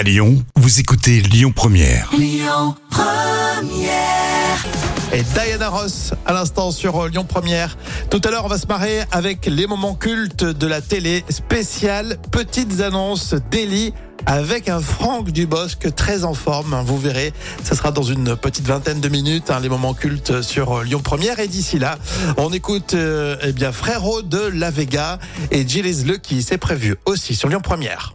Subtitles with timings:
[0.00, 2.08] À Lyon, vous écoutez Lyon Première.
[5.12, 7.76] Et Diana Ross à l'instant sur euh, Lyon Première.
[8.08, 12.16] Tout à l'heure, on va se marrer avec les moments cultes de la télé spécial
[12.30, 13.92] petites annonces Daily
[14.24, 16.72] avec un Franck Dubosc très en forme.
[16.72, 20.40] hein, Vous verrez, ça sera dans une petite vingtaine de minutes, hein, les moments cultes
[20.40, 21.40] sur euh, Lyon Première.
[21.40, 21.98] Et d'ici là,
[22.38, 25.18] on écoute euh, eh bien Frérot de La Vega
[25.50, 26.40] et Jill is Lucky.
[26.40, 28.14] C'est prévu aussi sur Lyon Première.